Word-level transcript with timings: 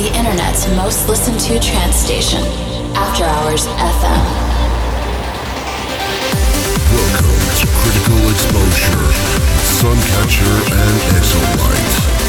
the 0.00 0.16
internet's 0.16 0.66
most 0.76 1.06
listened 1.10 1.38
to 1.38 1.60
trance 1.60 1.94
station, 1.94 2.40
After 2.96 3.24
Hours 3.24 3.66
FM. 3.66 4.22
Welcome 6.96 7.40
to 7.60 7.66
Critical 7.68 8.30
Exposure, 8.30 9.04
Suncatcher 9.76 10.56
and 10.72 11.16
Exolite. 11.18 12.19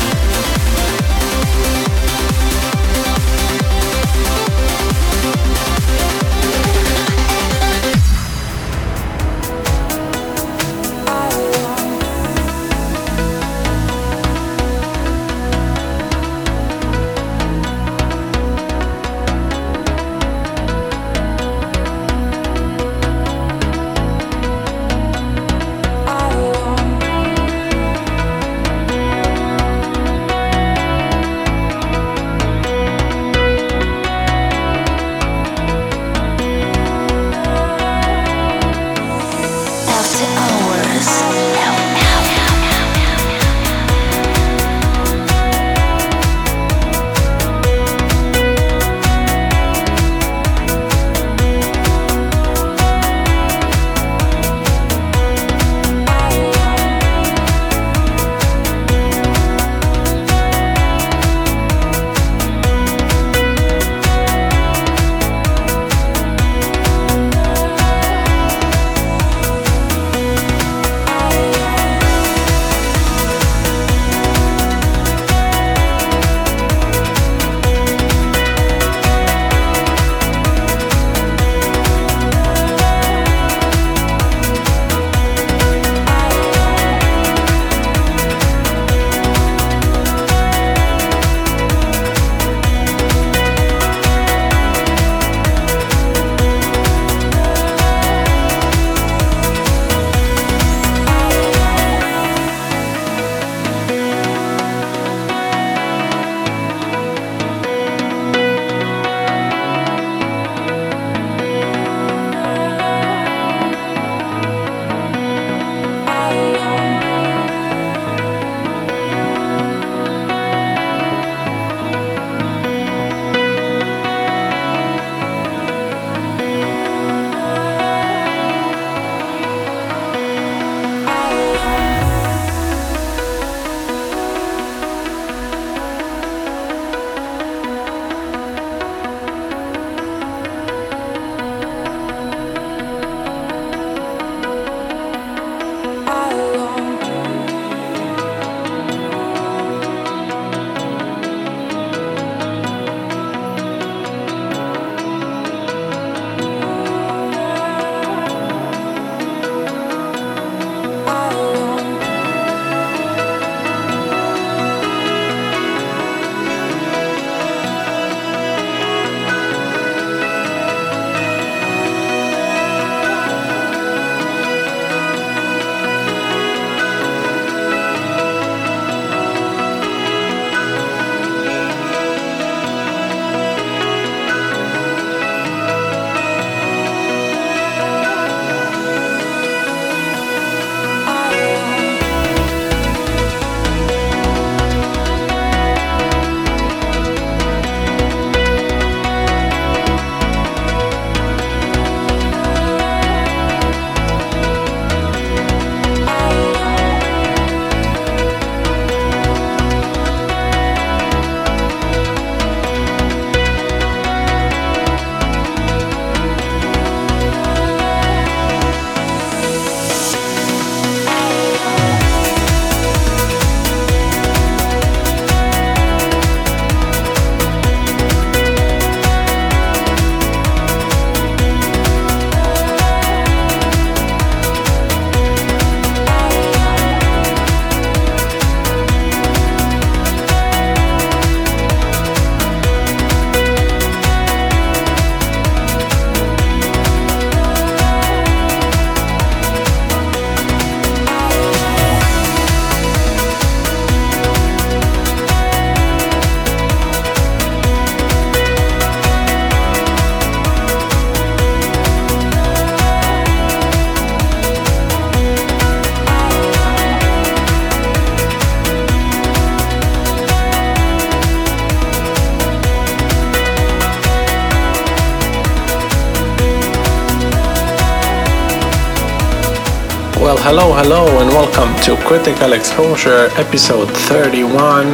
To 281.91 281.97
Critical 282.05 282.53
Exposure 282.53 283.27
episode 283.35 283.89
31. 284.07 284.87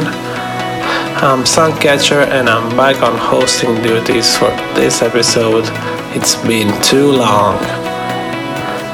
I'm 1.22 1.44
Suncatcher 1.44 2.26
and 2.26 2.48
I'm 2.48 2.76
back 2.76 3.00
on 3.02 3.16
hosting 3.16 3.76
duties 3.82 4.36
for 4.36 4.50
this 4.74 5.00
episode. 5.00 5.62
It's 6.16 6.34
been 6.34 6.74
too 6.82 7.12
long. 7.12 7.54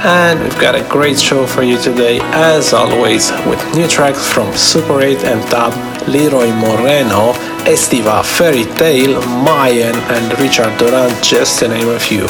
And 0.05 0.39
we've 0.43 0.61
got 0.61 0.75
a 0.75 0.87
great 0.87 1.19
show 1.19 1.47
for 1.47 1.63
you 1.63 1.79
today, 1.79 2.19
as 2.35 2.75
always, 2.75 3.31
with 3.47 3.75
new 3.75 3.89
tracks 3.89 4.31
from 4.31 4.55
Super 4.55 5.01
8 5.01 5.25
and 5.25 5.43
Tab, 5.51 5.73
Leroy 6.07 6.53
Moreno, 6.53 7.33
Estiva, 7.65 8.23
Ferry 8.23 8.65
Tayle, 8.77 9.19
Mayan, 9.43 9.97
and 10.13 10.39
Richard 10.39 10.77
Durand, 10.77 11.25
just 11.25 11.59
to 11.61 11.69
name 11.69 11.89
a 11.89 11.99
few. 11.99 12.27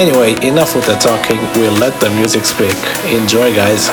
Anyway, 0.00 0.32
enough 0.46 0.74
with 0.74 0.86
the 0.86 0.96
talking, 0.96 1.36
we'll 1.52 1.78
let 1.80 2.00
the 2.00 2.08
music 2.16 2.46
speak. 2.46 2.76
Enjoy, 3.12 3.54
guys. 3.54 3.90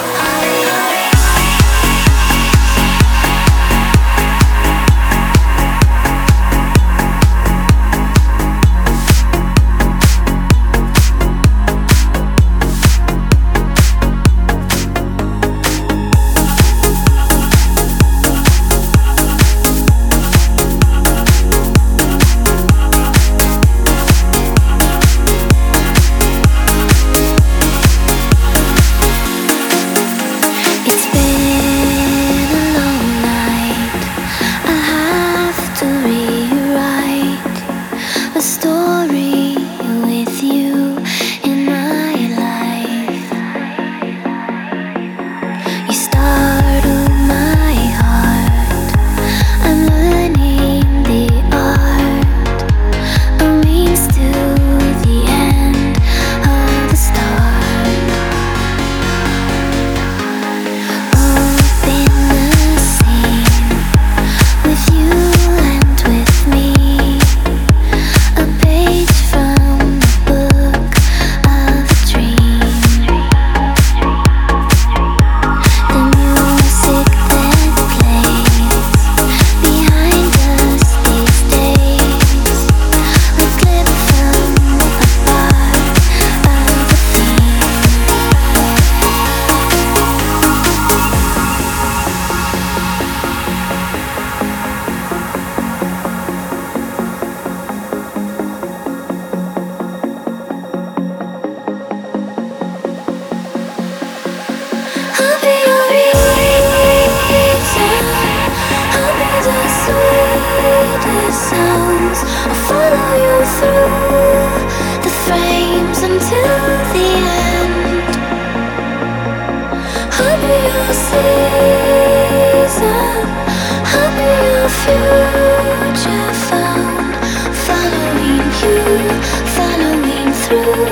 Following 129.56 130.32
through, 130.34 130.90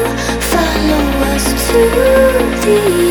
follow 0.51 1.05
us 1.33 1.45
to 1.67 1.81
the 2.63 3.10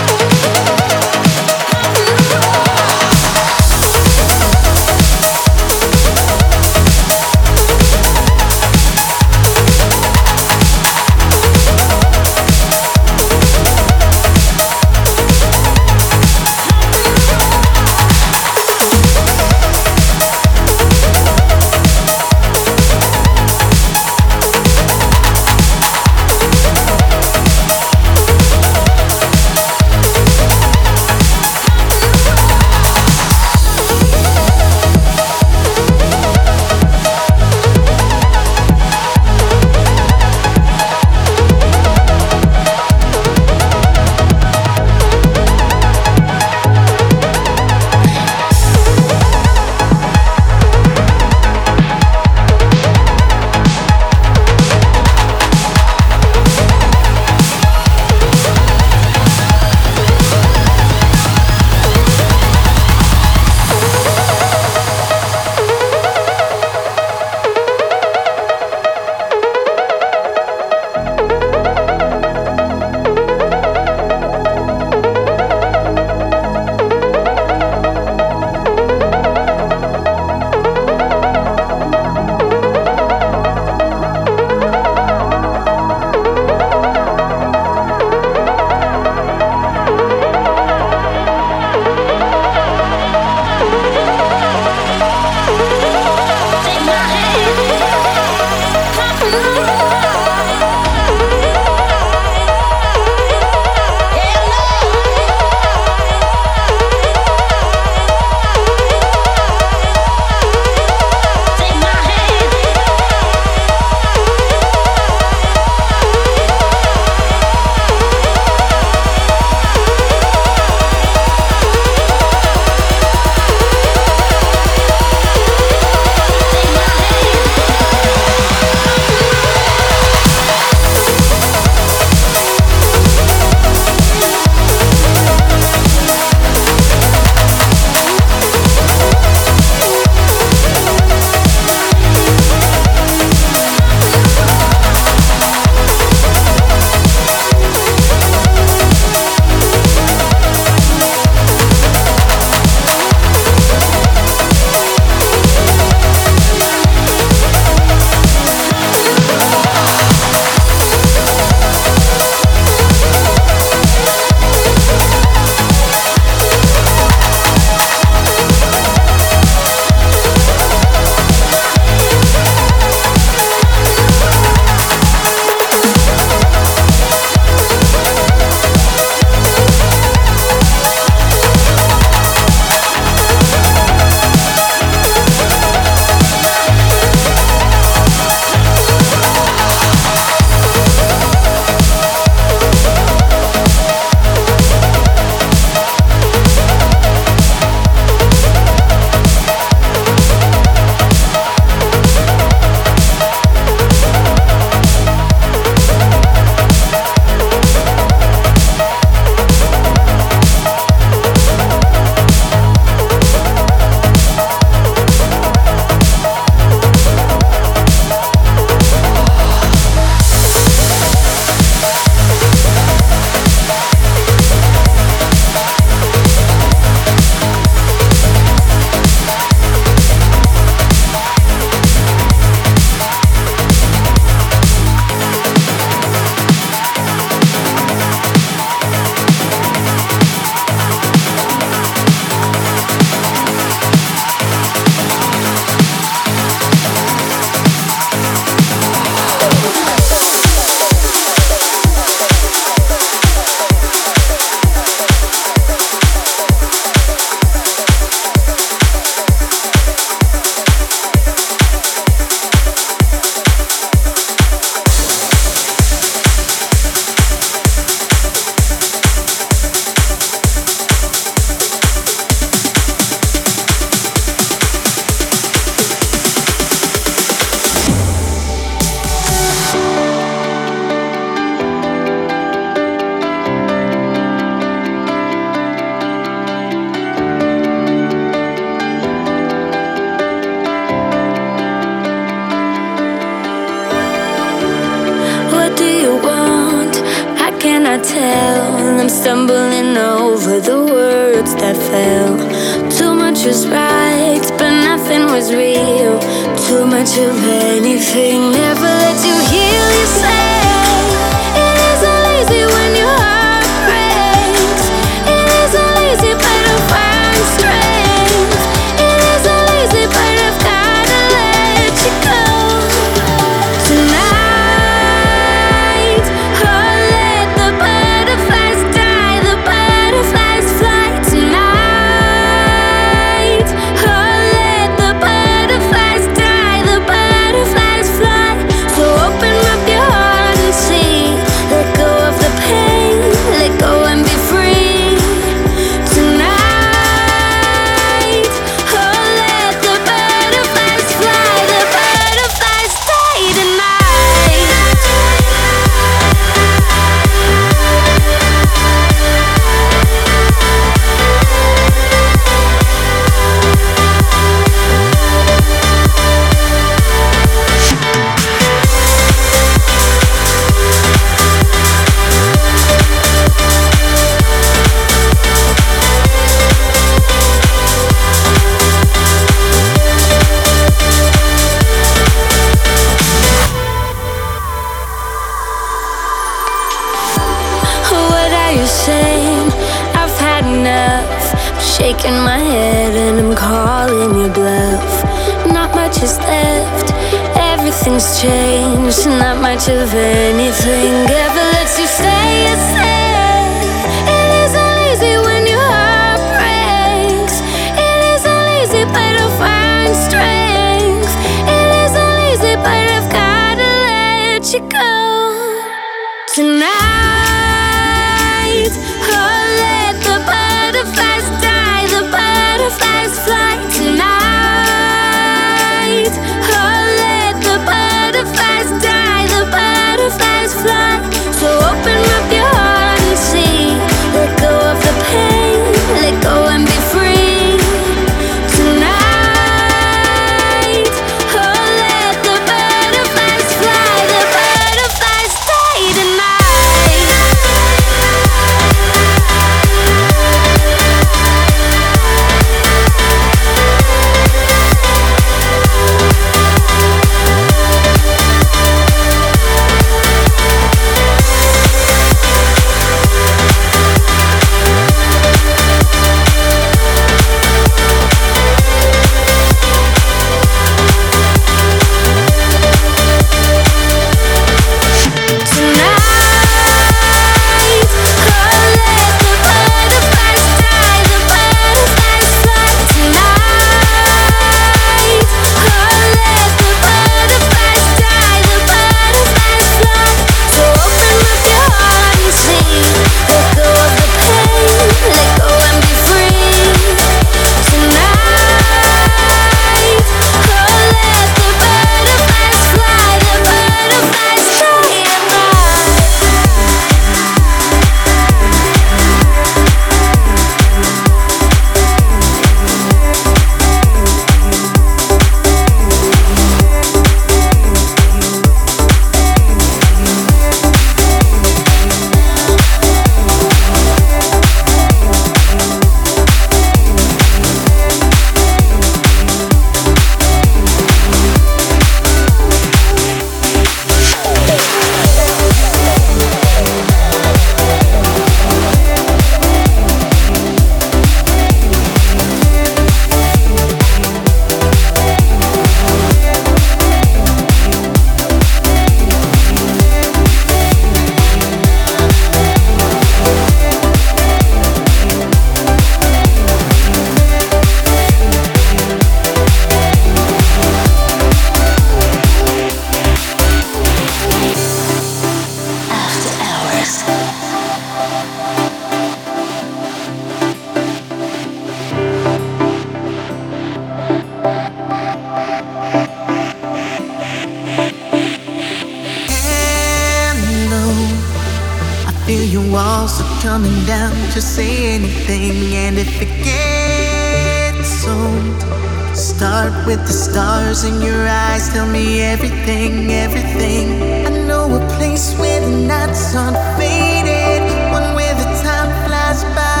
everything, 592.22 593.32
everything. 593.32 594.22
I 594.46 594.50
know 594.66 594.84
a 594.94 595.00
place 595.16 595.54
where 595.58 595.80
the 595.80 595.96
nights 596.06 596.54
aren't 596.54 596.76
faded, 596.98 597.82
one 598.12 598.34
where 598.34 598.54
the 598.54 598.68
time 598.82 599.10
flies 599.26 599.64
by 599.76 600.00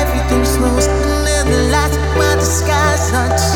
everything 0.00 0.44
slows. 0.44 0.86
The 1.42 1.58
lights, 1.72 1.96
the 1.96 2.44
skies 2.44 3.12
are. 3.12 3.51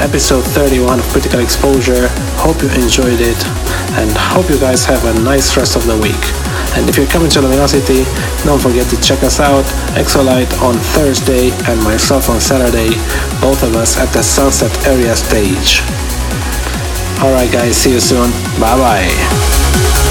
Episode 0.00 0.42
31 0.42 0.98
of 0.98 1.04
Critical 1.12 1.40
Exposure. 1.40 2.08
Hope 2.40 2.62
you 2.62 2.70
enjoyed 2.70 3.20
it, 3.20 3.36
and 4.00 4.10
hope 4.16 4.48
you 4.48 4.58
guys 4.58 4.84
have 4.86 5.04
a 5.04 5.12
nice 5.22 5.56
rest 5.56 5.76
of 5.76 5.86
the 5.86 5.96
week. 5.98 6.24
And 6.74 6.88
if 6.88 6.96
you're 6.96 7.06
coming 7.06 7.28
to 7.30 7.42
Luminosity, 7.42 8.04
don't 8.44 8.60
forget 8.60 8.88
to 8.88 9.00
check 9.00 9.22
us 9.22 9.40
out. 9.40 9.64
Exolite 9.96 10.52
on 10.62 10.74
Thursday 10.96 11.50
and 11.68 11.78
myself 11.84 12.30
on 12.30 12.40
Saturday, 12.40 12.96
both 13.40 13.62
of 13.62 13.76
us 13.76 13.98
at 13.98 14.10
the 14.12 14.22
Sunset 14.22 14.72
Area 14.86 15.14
stage. 15.14 15.82
Alright, 17.20 17.52
guys, 17.52 17.76
see 17.76 17.92
you 17.92 18.00
soon. 18.00 18.30
Bye 18.58 18.76
bye. 18.80 20.09